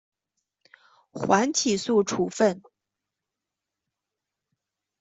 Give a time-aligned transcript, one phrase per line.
[1.11, 2.63] 缓起诉处分。